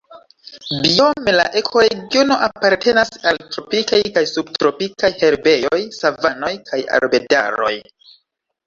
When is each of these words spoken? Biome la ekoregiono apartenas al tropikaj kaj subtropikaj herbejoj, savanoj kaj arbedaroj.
Biome 0.85 1.33
la 1.35 1.43
ekoregiono 1.61 2.37
apartenas 2.47 3.13
al 3.33 3.39
tropikaj 3.43 4.01
kaj 4.17 4.25
subtropikaj 4.33 5.13
herbejoj, 5.23 5.81
savanoj 6.01 6.55
kaj 6.73 6.83
arbedaroj. 7.01 7.75